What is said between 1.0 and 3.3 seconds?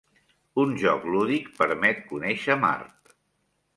lúdic permet conèixer Mart